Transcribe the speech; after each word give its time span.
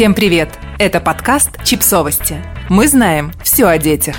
Всем 0.00 0.14
привет! 0.14 0.48
Это 0.78 0.98
подкаст 0.98 1.62
«Чипсовости». 1.62 2.42
Мы 2.70 2.88
знаем 2.88 3.32
все 3.44 3.66
о 3.66 3.76
детях. 3.76 4.16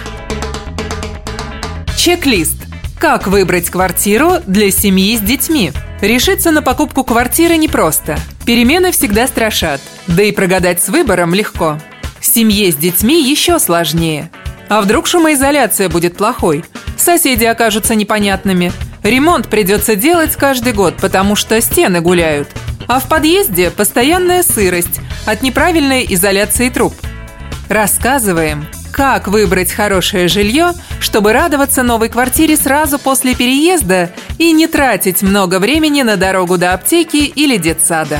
Чек-лист. 1.97 2.67
Как 2.99 3.25
выбрать 3.25 3.71
квартиру 3.71 4.33
для 4.45 4.69
семьи 4.69 5.17
с 5.17 5.21
детьми? 5.21 5.71
Решиться 5.99 6.51
на 6.51 6.61
покупку 6.61 7.03
квартиры 7.03 7.57
непросто. 7.57 8.15
Перемены 8.45 8.91
всегда 8.91 9.25
страшат. 9.25 9.81
Да 10.05 10.21
и 10.21 10.31
прогадать 10.31 10.83
с 10.83 10.89
выбором 10.89 11.33
легко. 11.33 11.79
Семье 12.19 12.71
с 12.71 12.75
детьми 12.75 13.19
еще 13.19 13.57
сложнее. 13.57 14.29
А 14.69 14.81
вдруг 14.81 15.07
шумоизоляция 15.07 15.89
будет 15.89 16.15
плохой? 16.15 16.63
Соседи 16.95 17.45
окажутся 17.45 17.95
непонятными. 17.95 18.71
Ремонт 19.01 19.47
придется 19.47 19.95
делать 19.95 20.35
каждый 20.35 20.73
год, 20.73 20.97
потому 21.01 21.35
что 21.35 21.59
стены 21.59 22.01
гуляют. 22.01 22.49
А 22.87 22.99
в 22.99 23.07
подъезде 23.07 23.71
постоянная 23.71 24.43
сырость 24.43 25.01
от 25.25 25.41
неправильной 25.41 26.05
изоляции 26.09 26.69
труб. 26.69 26.93
Рассказываем, 27.69 28.67
как 28.91 29.27
выбрать 29.27 29.71
хорошее 29.71 30.27
жилье, 30.27 30.73
чтобы 30.99 31.33
радоваться 31.33 31.83
новой 31.83 32.09
квартире 32.09 32.57
сразу 32.57 32.99
после 32.99 33.35
переезда 33.35 34.11
и 34.37 34.51
не 34.51 34.67
тратить 34.67 35.21
много 35.21 35.59
времени 35.59 36.01
на 36.01 36.17
дорогу 36.17 36.57
до 36.57 36.73
аптеки 36.73 37.17
или 37.17 37.57
детсада. 37.57 38.19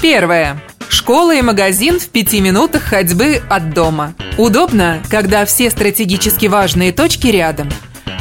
Первое. 0.00 0.62
Школа 0.88 1.34
и 1.34 1.42
магазин 1.42 1.98
в 1.98 2.08
пяти 2.08 2.40
минутах 2.40 2.82
ходьбы 2.82 3.42
от 3.50 3.74
дома. 3.74 4.14
Удобно, 4.38 5.02
когда 5.10 5.44
все 5.44 5.70
стратегически 5.70 6.46
важные 6.46 6.92
точки 6.92 7.26
рядом. 7.26 7.68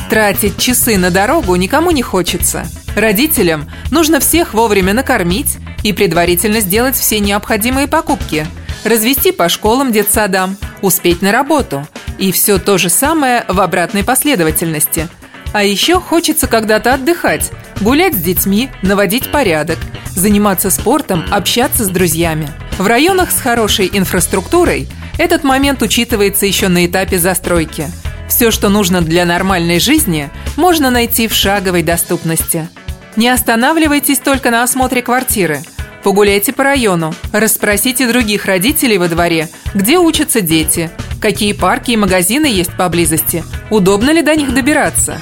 Тратить 0.09 0.57
часы 0.57 0.97
на 0.97 1.11
дорогу 1.11 1.55
никому 1.55 1.91
не 1.91 2.01
хочется. 2.01 2.65
Родителям 2.95 3.69
нужно 3.91 4.19
всех 4.19 4.53
вовремя 4.53 4.93
накормить 4.93 5.57
и 5.83 5.93
предварительно 5.93 6.59
сделать 6.59 6.95
все 6.95 7.19
необходимые 7.19 7.87
покупки, 7.87 8.47
развести 8.83 9.31
по 9.31 9.49
школам 9.49 9.91
детсадам, 9.91 10.57
успеть 10.81 11.21
на 11.21 11.31
работу. 11.31 11.85
И 12.17 12.31
все 12.31 12.57
то 12.57 12.77
же 12.77 12.89
самое 12.89 13.43
в 13.47 13.59
обратной 13.59 14.03
последовательности. 14.03 15.07
А 15.51 15.63
еще 15.63 15.99
хочется 15.99 16.47
когда-то 16.47 16.93
отдыхать, 16.93 17.51
гулять 17.81 18.13
с 18.15 18.21
детьми, 18.21 18.69
наводить 18.81 19.31
порядок, 19.31 19.77
заниматься 20.15 20.69
спортом, 20.69 21.25
общаться 21.31 21.83
с 21.83 21.89
друзьями. 21.89 22.49
В 22.77 22.87
районах 22.87 23.31
с 23.31 23.39
хорошей 23.39 23.89
инфраструктурой 23.91 24.87
этот 25.17 25.43
момент 25.43 25.81
учитывается 25.81 26.45
еще 26.45 26.69
на 26.69 26.85
этапе 26.85 27.19
застройки. 27.19 27.87
Все, 28.27 28.51
что 28.51 28.69
нужно 28.69 29.01
для 29.01 29.25
нормальной 29.25 29.79
жизни, 29.79 30.31
можно 30.55 30.89
найти 30.89 31.27
в 31.27 31.33
шаговой 31.33 31.83
доступности. 31.83 32.67
Не 33.15 33.29
останавливайтесь 33.29 34.19
только 34.19 34.49
на 34.49 34.63
осмотре 34.63 35.03
квартиры. 35.03 35.61
Погуляйте 36.03 36.51
по 36.51 36.65
району, 36.65 37.13
расспросите 37.31 38.07
других 38.07 38.45
родителей 38.45 38.97
во 38.97 39.07
дворе, 39.07 39.47
где 39.73 39.97
учатся 39.97 40.41
дети, 40.41 40.89
какие 41.21 41.53
парки 41.53 41.91
и 41.91 41.97
магазины 41.97 42.45
есть 42.45 42.75
поблизости, 42.75 43.45
удобно 43.69 44.11
ли 44.11 44.21
до 44.21 44.35
них 44.35 44.53
добираться. 44.53 45.17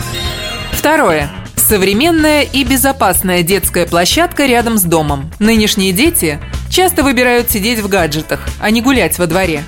Второе. 0.71 1.29
Современная 1.55 2.41
и 2.41 2.63
безопасная 2.63 3.43
детская 3.43 3.85
площадка 3.85 4.47
рядом 4.47 4.79
с 4.79 4.83
домом. 4.83 5.31
Нынешние 5.37 5.91
дети 5.91 6.39
часто 6.71 7.03
выбирают 7.03 7.51
сидеть 7.51 7.79
в 7.79 7.87
гаджетах, 7.87 8.41
а 8.59 8.71
не 8.71 8.81
гулять 8.81 9.19
во 9.19 9.27
дворе. 9.27 9.63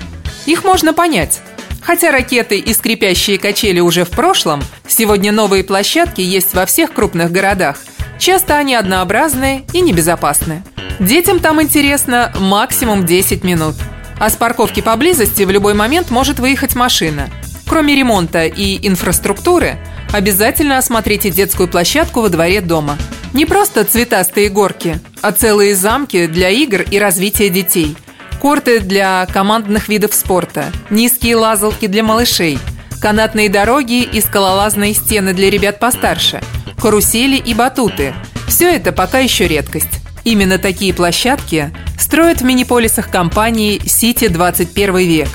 Их 0.46 0.64
можно 0.64 0.92
понять. 0.92 1.40
Хотя 1.80 2.10
ракеты 2.10 2.58
и 2.58 2.74
скрипящие 2.74 3.38
качели 3.38 3.78
уже 3.78 4.04
в 4.04 4.10
прошлом, 4.10 4.62
сегодня 4.88 5.30
новые 5.30 5.62
площадки 5.62 6.20
есть 6.20 6.54
во 6.54 6.66
всех 6.66 6.92
крупных 6.92 7.30
городах. 7.30 7.78
Часто 8.18 8.56
они 8.56 8.74
однообразные 8.74 9.64
и 9.72 9.80
небезопасные. 9.80 10.64
Детям 11.00 11.40
там 11.40 11.60
интересно 11.60 12.32
максимум 12.38 13.04
10 13.04 13.42
минут. 13.42 13.74
А 14.18 14.30
с 14.30 14.36
парковки 14.36 14.80
поблизости 14.80 15.42
в 15.42 15.50
любой 15.50 15.74
момент 15.74 16.10
может 16.10 16.38
выехать 16.38 16.76
машина. 16.76 17.28
Кроме 17.68 17.96
ремонта 17.96 18.46
и 18.46 18.86
инфраструктуры, 18.86 19.78
обязательно 20.12 20.78
осмотрите 20.78 21.30
детскую 21.30 21.68
площадку 21.68 22.20
во 22.20 22.28
дворе 22.28 22.60
дома. 22.60 22.96
Не 23.32 23.46
просто 23.46 23.84
цветастые 23.84 24.48
горки, 24.50 25.00
а 25.20 25.32
целые 25.32 25.74
замки 25.74 26.28
для 26.28 26.50
игр 26.50 26.82
и 26.82 26.98
развития 26.98 27.48
детей. 27.48 27.96
Корты 28.40 28.78
для 28.78 29.26
командных 29.32 29.88
видов 29.88 30.14
спорта, 30.14 30.66
низкие 30.90 31.34
лазалки 31.34 31.86
для 31.86 32.04
малышей, 32.04 32.58
канатные 33.00 33.48
дороги 33.48 34.02
и 34.02 34.20
скалолазные 34.20 34.94
стены 34.94 35.32
для 35.32 35.50
ребят 35.50 35.80
постарше, 35.80 36.40
карусели 36.80 37.36
и 37.36 37.54
батуты. 37.54 38.14
Все 38.46 38.72
это 38.76 38.92
пока 38.92 39.18
еще 39.18 39.48
редкость. 39.48 40.03
Именно 40.24 40.58
такие 40.58 40.94
площадки 40.94 41.70
строят 41.98 42.40
в 42.40 42.44
мини-полисах 42.44 43.10
компании 43.10 43.80
«Сити 43.86 44.28
21 44.28 44.96
век». 44.96 45.28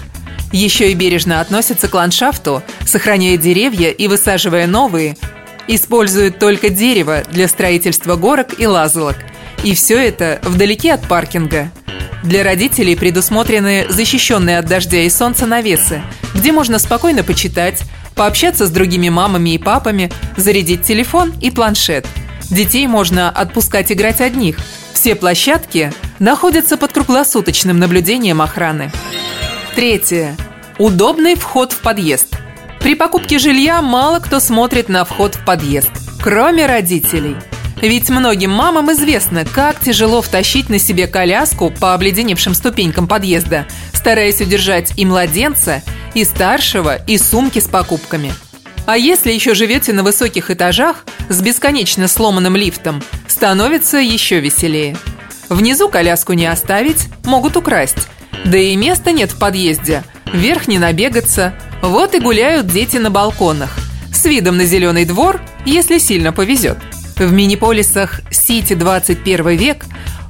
Еще 0.51 0.91
и 0.91 0.95
бережно 0.95 1.41
относятся 1.41 1.87
к 1.87 1.93
ландшафту, 1.93 2.63
сохраняя 2.85 3.37
деревья 3.37 3.91
и 3.91 4.07
высаживая 4.07 4.65
новые, 4.65 5.15
используют 5.67 6.39
только 6.39 6.69
дерево 6.69 7.23
для 7.31 7.47
строительства 7.47 8.15
горок 8.15 8.59
и 8.59 8.65
лазалок. 8.65 9.17
И 9.63 9.75
все 9.75 9.99
это 9.99 10.39
вдалеке 10.41 10.93
от 10.93 11.07
паркинга. 11.07 11.71
Для 12.23 12.43
родителей 12.43 12.95
предусмотрены 12.95 13.85
защищенные 13.89 14.57
от 14.57 14.65
дождя 14.65 15.01
и 15.01 15.09
солнца 15.11 15.45
навесы, 15.45 16.01
где 16.33 16.51
можно 16.51 16.79
спокойно 16.79 17.23
почитать, 17.23 17.83
пообщаться 18.15 18.65
с 18.65 18.71
другими 18.71 19.09
мамами 19.09 19.51
и 19.51 19.59
папами, 19.59 20.11
зарядить 20.35 20.81
телефон 20.81 21.31
и 21.39 21.51
планшет. 21.51 22.07
Детей 22.49 22.87
можно 22.87 23.29
отпускать 23.29 23.91
играть 23.91 24.19
одних– 24.19 24.57
все 24.99 25.15
площадки 25.15 25.93
находятся 26.19 26.75
под 26.75 26.91
круглосуточным 26.91 27.79
наблюдением 27.79 28.41
охраны. 28.41 28.91
Третье. 29.73 30.35
Удобный 30.77 31.35
вход 31.35 31.71
в 31.71 31.79
подъезд. 31.79 32.35
При 32.81 32.95
покупке 32.95 33.39
жилья 33.39 33.81
мало 33.81 34.19
кто 34.19 34.41
смотрит 34.41 34.89
на 34.89 35.05
вход 35.05 35.35
в 35.35 35.45
подъезд, 35.45 35.89
кроме 36.21 36.65
родителей. 36.65 37.37
Ведь 37.81 38.09
многим 38.09 38.51
мамам 38.51 38.91
известно, 38.91 39.45
как 39.45 39.79
тяжело 39.79 40.21
втащить 40.21 40.67
на 40.67 40.79
себе 40.79 41.07
коляску 41.07 41.71
по 41.71 41.93
обледеневшим 41.93 42.53
ступенькам 42.53 43.07
подъезда, 43.07 43.67
стараясь 43.93 44.41
удержать 44.41 44.91
и 44.97 45.05
младенца, 45.05 45.81
и 46.13 46.25
старшего, 46.25 46.97
и 46.97 47.17
сумки 47.17 47.59
с 47.59 47.69
покупками. 47.69 48.33
А 48.85 48.97
если 48.97 49.31
еще 49.31 49.53
живете 49.53 49.93
на 49.93 50.01
высоких 50.01 50.49
этажах 50.49 51.05
с 51.29 51.41
бесконечно 51.41 52.07
сломанным 52.07 52.55
лифтом, 52.55 53.03
становится 53.39 53.99
еще 53.99 54.41
веселее. 54.41 54.97
Внизу 55.47 55.87
коляску 55.87 56.33
не 56.33 56.45
оставить, 56.45 57.07
могут 57.23 57.55
украсть. 57.55 58.09
Да 58.43 58.57
и 58.57 58.75
места 58.75 59.13
нет 59.13 59.31
в 59.31 59.39
подъезде, 59.39 60.03
вверх 60.33 60.67
не 60.67 60.77
набегаться. 60.77 61.53
Вот 61.81 62.13
и 62.15 62.19
гуляют 62.19 62.67
дети 62.67 62.97
на 62.97 63.09
балконах. 63.09 63.77
С 64.13 64.25
видом 64.25 64.57
на 64.57 64.65
зеленый 64.65 65.05
двор, 65.05 65.39
если 65.65 65.99
сильно 65.99 66.33
повезет. 66.33 66.79
В 67.15 67.31
мини-полисах 67.31 68.19
«Сити 68.29 68.73
21 68.73 69.47
век» 69.51 69.85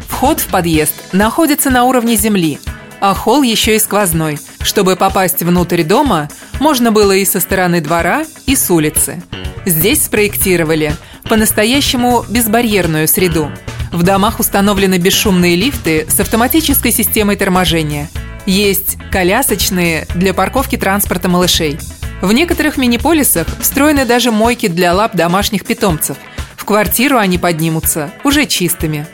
вход 0.07 0.39
в 0.39 0.45
подъезд 0.45 0.93
находится 1.11 1.71
на 1.71 1.85
уровне 1.85 2.15
земли, 2.15 2.59
а 3.01 3.15
холл 3.15 3.41
еще 3.41 3.75
и 3.75 3.79
сквозной. 3.79 4.37
Чтобы 4.61 4.95
попасть 4.95 5.41
внутрь 5.41 5.81
дома, 5.81 6.29
можно 6.59 6.91
было 6.91 7.13
и 7.13 7.25
со 7.25 7.39
стороны 7.39 7.81
двора, 7.81 8.23
и 8.45 8.55
с 8.55 8.69
улицы. 8.69 9.23
Здесь 9.65 10.05
спроектировали– 10.05 10.93
по-настоящему 11.29 12.25
безбарьерную 12.27 13.07
среду. 13.07 13.51
В 13.91 14.03
домах 14.03 14.39
установлены 14.39 14.97
бесшумные 14.97 15.55
лифты 15.55 16.07
с 16.09 16.19
автоматической 16.19 16.91
системой 16.91 17.35
торможения. 17.37 18.09
Есть 18.45 18.97
колясочные 19.11 20.07
для 20.15 20.33
парковки 20.33 20.75
транспорта 20.75 21.29
малышей. 21.29 21.77
В 22.21 22.33
некоторых 22.33 22.77
мини-полисах 22.77 23.47
встроены 23.61 24.05
даже 24.05 24.31
мойки 24.31 24.67
для 24.67 24.93
лап 24.93 25.15
домашних 25.15 25.65
питомцев. 25.65 26.17
В 26.57 26.65
квартиру 26.65 27.17
они 27.17 27.37
поднимутся 27.37 28.11
уже 28.23 28.45
чистыми. 28.45 29.05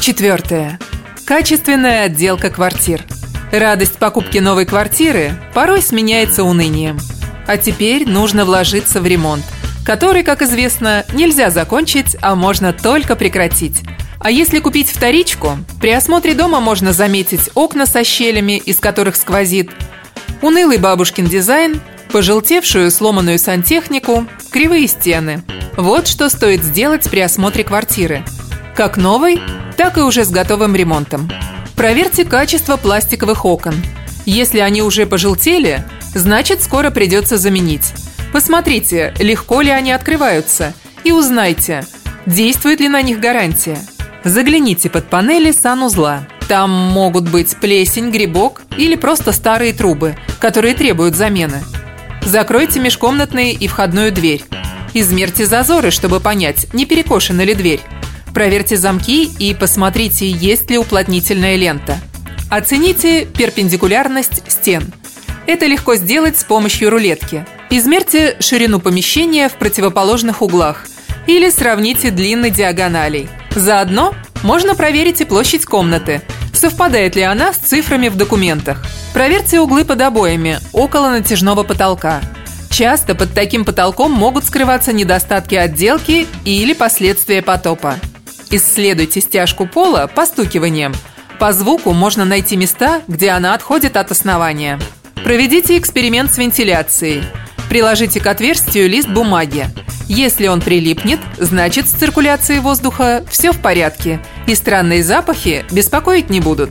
Четвертое. 0.00 0.78
Качественная 1.24 2.04
отделка 2.04 2.50
квартир. 2.50 3.02
Радость 3.52 3.96
покупки 3.96 4.38
новой 4.38 4.66
квартиры 4.66 5.32
порой 5.54 5.82
сменяется 5.82 6.44
унынием. 6.44 6.98
А 7.46 7.56
теперь 7.56 8.06
нужно 8.06 8.44
вложиться 8.44 9.00
в 9.00 9.06
ремонт– 9.06 9.44
который, 9.84 10.22
как 10.22 10.42
известно, 10.42 11.04
нельзя 11.12 11.50
закончить, 11.50 12.16
а 12.20 12.34
можно 12.34 12.72
только 12.72 13.16
прекратить. 13.16 13.82
А 14.18 14.30
если 14.30 14.58
купить 14.58 14.90
вторичку, 14.90 15.58
при 15.80 15.90
осмотре 15.90 16.34
дома 16.34 16.60
можно 16.60 16.92
заметить 16.92 17.50
окна 17.54 17.86
со 17.86 18.04
щелями, 18.04 18.58
из 18.58 18.78
которых 18.78 19.16
сквозит, 19.16 19.70
унылый 20.42 20.76
бабушкин 20.76 21.26
дизайн, 21.26 21.80
пожелтевшую 22.12 22.90
сломанную 22.90 23.38
сантехнику, 23.38 24.26
кривые 24.50 24.88
стены. 24.88 25.42
Вот 25.76 26.06
что 26.06 26.28
стоит 26.28 26.62
сделать 26.62 27.08
при 27.08 27.20
осмотре 27.20 27.64
квартиры. 27.64 28.22
Как 28.74 28.96
новой, 28.96 29.40
так 29.76 29.96
и 29.96 30.02
уже 30.02 30.24
с 30.24 30.30
готовым 30.30 30.76
ремонтом. 30.76 31.30
Проверьте 31.74 32.24
качество 32.26 32.76
пластиковых 32.76 33.46
окон. 33.46 33.74
Если 34.26 34.58
они 34.58 34.82
уже 34.82 35.06
пожелтели, 35.06 35.82
значит 36.14 36.62
скоро 36.62 36.90
придется 36.90 37.38
заменить. 37.38 37.94
Посмотрите, 38.32 39.12
легко 39.18 39.60
ли 39.60 39.70
они 39.70 39.92
открываются, 39.92 40.72
и 41.02 41.12
узнайте, 41.12 41.84
действует 42.26 42.80
ли 42.80 42.88
на 42.88 43.02
них 43.02 43.20
гарантия. 43.20 43.78
Загляните 44.22 44.90
под 44.90 45.08
панели 45.08 45.50
санузла. 45.50 46.26
Там 46.48 46.70
могут 46.70 47.28
быть 47.28 47.56
плесень, 47.56 48.10
грибок 48.10 48.62
или 48.76 48.96
просто 48.96 49.32
старые 49.32 49.72
трубы, 49.72 50.16
которые 50.40 50.74
требуют 50.74 51.14
замены. 51.14 51.62
Закройте 52.22 52.80
межкомнатные 52.80 53.52
и 53.52 53.66
входную 53.66 54.12
дверь. 54.12 54.44
Измерьте 54.92 55.46
зазоры, 55.46 55.90
чтобы 55.90 56.20
понять, 56.20 56.72
не 56.74 56.86
перекошена 56.86 57.42
ли 57.42 57.54
дверь. 57.54 57.80
Проверьте 58.34 58.76
замки 58.76 59.24
и 59.38 59.54
посмотрите, 59.54 60.28
есть 60.28 60.70
ли 60.70 60.78
уплотнительная 60.78 61.56
лента. 61.56 61.98
Оцените 62.50 63.26
перпендикулярность 63.26 64.42
стен. 64.50 64.92
Это 65.46 65.66
легко 65.66 65.94
сделать 65.96 66.38
с 66.38 66.44
помощью 66.44 66.90
рулетки. 66.90 67.46
Измерьте 67.72 68.36
ширину 68.40 68.80
помещения 68.80 69.48
в 69.48 69.52
противоположных 69.52 70.42
углах 70.42 70.86
или 71.28 71.50
сравните 71.50 72.10
длины 72.10 72.50
диагоналей. 72.50 73.28
Заодно 73.54 74.12
можно 74.42 74.74
проверить 74.74 75.20
и 75.20 75.24
площадь 75.24 75.66
комнаты. 75.66 76.20
Совпадает 76.52 77.14
ли 77.14 77.22
она 77.22 77.52
с 77.52 77.58
цифрами 77.58 78.08
в 78.08 78.16
документах? 78.16 78.84
Проверьте 79.14 79.60
углы 79.60 79.84
под 79.84 80.00
обоями, 80.00 80.58
около 80.72 81.10
натяжного 81.10 81.62
потолка. 81.62 82.20
Часто 82.70 83.14
под 83.14 83.34
таким 83.34 83.64
потолком 83.64 84.10
могут 84.10 84.44
скрываться 84.44 84.92
недостатки 84.92 85.54
отделки 85.54 86.26
или 86.44 86.72
последствия 86.72 87.40
потопа. 87.40 87.96
Исследуйте 88.50 89.20
стяжку 89.20 89.66
пола 89.66 90.10
постукиванием. 90.12 90.92
По 91.38 91.52
звуку 91.52 91.92
можно 91.92 92.24
найти 92.24 92.56
места, 92.56 93.02
где 93.06 93.30
она 93.30 93.54
отходит 93.54 93.96
от 93.96 94.10
основания. 94.10 94.80
Проведите 95.22 95.78
эксперимент 95.78 96.32
с 96.32 96.38
вентиляцией. 96.38 97.22
Приложите 97.70 98.18
к 98.18 98.26
отверстию 98.26 98.90
лист 98.90 99.08
бумаги. 99.08 99.68
Если 100.08 100.48
он 100.48 100.60
прилипнет, 100.60 101.20
значит 101.38 101.86
с 101.86 101.92
циркуляцией 101.92 102.58
воздуха 102.58 103.24
все 103.30 103.52
в 103.52 103.60
порядке, 103.60 104.18
и 104.48 104.56
странные 104.56 105.04
запахи 105.04 105.64
беспокоить 105.70 106.30
не 106.30 106.40
будут. 106.40 106.70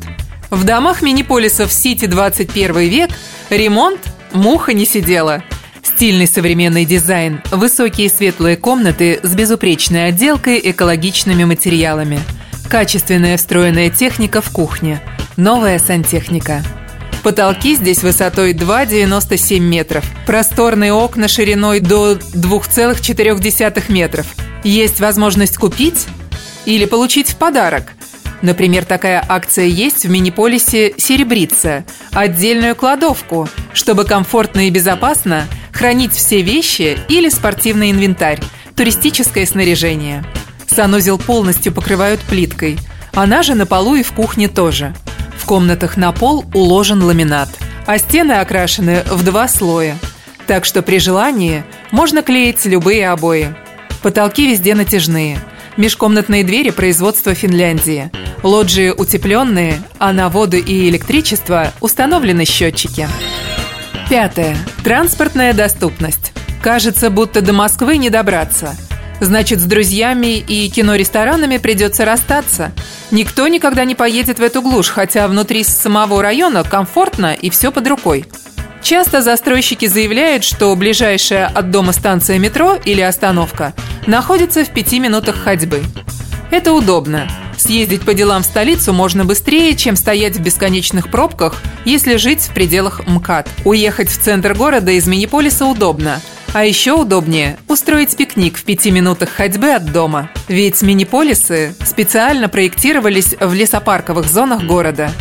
В 0.49 0.65
домах 0.65 1.01
мини-полисов 1.01 1.71
Сити 1.71 2.05
21 2.05 2.77
век 2.89 3.11
ремонт 3.49 4.01
муха 4.33 4.73
не 4.73 4.85
сидела. 4.85 5.41
Стильный 5.81 6.27
современный 6.27 6.83
дизайн, 6.83 7.41
высокие 7.49 8.09
светлые 8.09 8.57
комнаты 8.57 9.21
с 9.23 9.33
безупречной 9.33 10.07
отделкой 10.09 10.59
экологичными 10.61 11.45
материалами, 11.45 12.19
качественная 12.67 13.37
встроенная 13.37 13.89
техника 13.89 14.41
в 14.41 14.49
кухне, 14.49 15.01
новая 15.37 15.79
сантехника– 15.79 16.61
Потолки 17.29 17.75
здесь 17.75 18.01
высотой 18.01 18.53
2,97 18.53 19.59
метров. 19.59 20.03
Просторные 20.25 20.93
окна 20.93 21.27
шириной 21.27 21.79
до 21.79 22.13
2,4 22.13 23.83
метров. 23.91 24.25
Есть 24.63 24.99
возможность 24.99 25.57
купить 25.57 26.07
или 26.65 26.85
получить 26.85 27.29
в 27.29 27.35
подарок. 27.35 27.93
Например, 28.41 28.83
такая 28.83 29.23
акция 29.29 29.65
есть 29.65 30.07
в 30.07 30.09
мини-полисе 30.09 30.95
«Серебрица»– 30.97 31.85
отдельную 32.13 32.75
кладовку, 32.75 33.47
чтобы 33.73 34.05
комфортно 34.05 34.65
и 34.65 34.71
безопасно 34.71 35.45
хранить 35.71 36.13
все 36.13 36.41
вещи 36.41 36.97
или 37.09 37.29
спортивный 37.29 37.91
инвентарь, 37.91 38.39
туристическое 38.75 39.45
снаряжение. 39.45 40.25
Санузел 40.65 41.19
полностью 41.19 41.73
покрывают 41.73 42.21
плиткой. 42.21 42.79
Она 43.13 43.43
же 43.43 43.53
на 43.53 43.67
полу 43.67 43.93
и 43.93 44.01
в 44.01 44.13
кухне 44.13 44.47
тоже– 44.47 44.95
комнатах 45.49 45.97
на 45.97 46.11
пол 46.11 46.45
уложен 46.53 47.01
ламинат, 47.01 47.49
а 47.87 47.97
стены 47.97 48.33
окрашены 48.33 49.01
в 49.09 49.23
два 49.23 49.47
слоя. 49.47 49.97
Так 50.45 50.63
что 50.63 50.83
при 50.83 50.99
желании 50.99 51.63
можно 51.89 52.21
клеить 52.21 52.63
любые 52.65 53.09
обои. 53.09 53.55
Потолки 54.03 54.47
везде 54.47 54.75
натяжные. 54.75 55.39
Межкомнатные 55.75 56.43
двери 56.43 56.69
производства 56.69 57.33
Финляндии. 57.33 58.11
Лоджии 58.43 58.91
утепленные, 58.91 59.81
а 59.97 60.13
на 60.13 60.29
воду 60.29 60.57
и 60.57 60.87
электричество 60.87 61.73
установлены 61.81 62.45
счетчики. 62.45 63.07
Пятое. 64.07 64.55
Транспортная 64.83 65.53
доступность. 65.53 66.31
Кажется, 66.61 67.09
будто 67.09 67.41
до 67.41 67.53
Москвы 67.53 67.97
не 67.97 68.11
добраться– 68.11 68.75
Значит, 69.19 69.59
с 69.59 69.63
друзьями 69.63 70.37
и 70.37 70.69
кино-ресторанами 70.69 71.57
придется 71.57 72.05
расстаться. 72.05 72.71
Никто 73.11 73.47
никогда 73.47 73.83
не 73.83 73.95
поедет 73.95 74.39
в 74.39 74.43
эту 74.43 74.61
глушь, 74.61 74.89
хотя 74.89 75.27
внутри 75.27 75.63
самого 75.63 76.21
района 76.21 76.63
комфортно 76.63 77.33
и 77.33 77.49
все 77.49 77.71
под 77.71 77.87
рукой. 77.87 78.25
Часто 78.81 79.21
застройщики 79.21 79.87
заявляют, 79.87 80.45
что 80.45 80.73
ближайшая 80.75 81.47
от 81.47 81.69
дома 81.69 81.91
станция 81.91 82.39
метро 82.39 82.75
или 82.75 83.01
остановка 83.01 83.73
находится 84.07 84.63
в 84.63 84.69
пяти 84.69 84.99
минутах 84.99 85.35
ходьбы. 85.35 85.81
Это 86.49 86.71
удобно. 86.71 87.27
Съездить 87.57 88.03
по 88.03 88.13
делам 88.13 88.41
в 88.41 88.45
столицу 88.45 88.93
можно 88.93 89.25
быстрее, 89.25 89.75
чем 89.75 89.97
стоять 89.97 90.37
в 90.37 90.41
бесконечных 90.41 91.11
пробках, 91.11 91.61
если 91.83 92.15
жить 92.15 92.41
в 92.41 92.53
пределах 92.53 93.05
МКАД. 93.05 93.49
Уехать 93.65 94.09
в 94.09 94.17
центр 94.17 94.53
города 94.53 94.91
из 94.91 95.07
Миниполиса 95.07 95.65
удобно– 95.65 96.21
а 96.53 96.65
еще 96.65 96.93
удобнее 96.93 97.57
устроить 97.67 98.15
пикник 98.15 98.57
в 98.57 98.63
пяти 98.63 98.91
минутах 98.91 99.29
ходьбы 99.29 99.71
от 99.71 99.91
дома. 99.91 100.29
Ведь 100.47 100.81
мини-полисы 100.81 101.75
специально 101.83 102.49
проектировались 102.49 103.35
в 103.39 103.53
лесопарковых 103.53 104.25
зонах 104.27 104.63
города. 104.63 105.11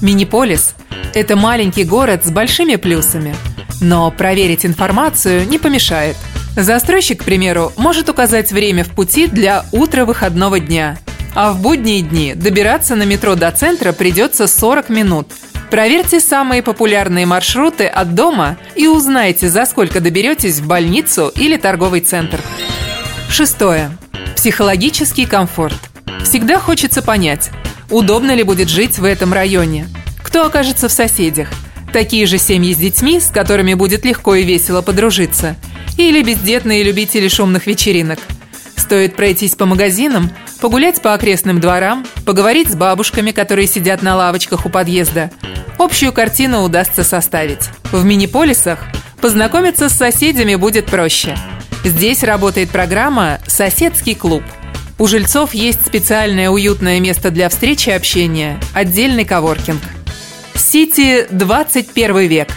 Мини-полис– 0.00 0.74
это 1.14 1.36
маленький 1.36 1.84
город 1.84 2.24
с 2.24 2.30
большими 2.30 2.76
плюсами. 2.76 3.34
Но 3.80 4.10
проверить 4.10 4.64
информацию 4.64 5.46
не 5.48 5.58
помешает. 5.58 6.16
Застройщик, 6.56 7.20
к 7.20 7.24
примеру, 7.24 7.72
может 7.76 8.08
указать 8.08 8.50
время 8.50 8.84
в 8.84 8.88
пути 8.88 9.26
для 9.26 9.64
утра 9.72 10.04
выходного 10.04 10.58
дня. 10.58 10.98
А 11.34 11.52
в 11.52 11.60
будние 11.60 12.02
дни 12.02 12.34
добираться 12.34 12.96
на 12.96 13.04
метро 13.04 13.34
до 13.34 13.50
центра 13.52 13.92
придется 13.92 14.46
40 14.46 14.88
минут– 14.88 15.32
Проверьте 15.70 16.18
самые 16.18 16.62
популярные 16.62 17.26
маршруты 17.26 17.86
от 17.86 18.14
дома 18.14 18.56
и 18.74 18.86
узнайте, 18.86 19.50
за 19.50 19.66
сколько 19.66 20.00
доберетесь 20.00 20.60
в 20.60 20.66
больницу 20.66 21.30
или 21.34 21.58
торговый 21.58 22.00
центр. 22.00 22.40
Шестое. 23.28 23.90
Психологический 24.34 25.26
комфорт. 25.26 25.76
Всегда 26.24 26.58
хочется 26.58 27.02
понять, 27.02 27.50
удобно 27.90 28.34
ли 28.34 28.44
будет 28.44 28.70
жить 28.70 28.98
в 28.98 29.04
этом 29.04 29.34
районе, 29.34 29.88
кто 30.22 30.46
окажется 30.46 30.88
в 30.88 30.92
соседях, 30.92 31.50
такие 31.92 32.26
же 32.26 32.38
семьи 32.38 32.72
с 32.72 32.78
детьми, 32.78 33.20
с 33.20 33.26
которыми 33.26 33.74
будет 33.74 34.06
легко 34.06 34.36
и 34.36 34.44
весело 34.44 34.80
подружиться, 34.80 35.54
или 35.98 36.22
бездетные 36.22 36.82
любители 36.82 37.28
шумных 37.28 37.66
вечеринок. 37.66 38.18
Стоит 38.76 39.16
пройтись 39.16 39.54
по 39.54 39.66
магазинам, 39.66 40.30
погулять 40.62 41.02
по 41.02 41.12
окрестным 41.12 41.60
дворам, 41.60 42.06
поговорить 42.24 42.70
с 42.70 42.74
бабушками, 42.74 43.32
которые 43.32 43.68
сидят 43.68 44.00
на 44.00 44.16
лавочках 44.16 44.64
у 44.64 44.70
подъезда– 44.70 45.30
Общую 45.78 46.12
картину 46.12 46.64
удастся 46.64 47.04
составить. 47.04 47.70
В 47.92 48.04
мини-полисах 48.04 48.80
познакомиться 49.20 49.88
с 49.88 49.92
соседями 49.92 50.56
будет 50.56 50.86
проще. 50.86 51.36
Здесь 51.84 52.24
работает 52.24 52.70
программа 52.70 53.38
«Соседский 53.46 54.16
клуб». 54.16 54.42
У 54.98 55.06
жильцов 55.06 55.54
есть 55.54 55.86
специальное 55.86 56.50
уютное 56.50 56.98
место 56.98 57.30
для 57.30 57.48
встречи 57.48 57.90
и 57.90 57.92
общения, 57.92 58.58
отдельный 58.74 59.24
коворкинг. 59.24 59.80
Сити 60.56 61.28
21 61.30 62.18
век. 62.26 62.48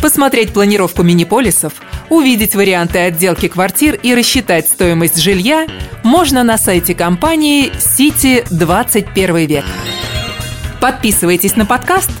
Посмотреть 0.00 0.54
планировку 0.54 1.02
мини-полисов, 1.02 1.74
увидеть 2.08 2.54
варианты 2.54 3.00
отделки 3.00 3.48
квартир 3.48 4.00
и 4.02 4.14
рассчитать 4.14 4.66
стоимость 4.66 5.20
жилья 5.20 5.66
можно 6.02 6.42
на 6.42 6.56
сайте 6.56 6.94
компании 6.94 7.70
Сити 7.78 8.42
21 8.50 9.36
век. 9.46 9.64
Подписывайтесь 10.80 11.56
на 11.56 11.66
подкаст– 11.66 12.10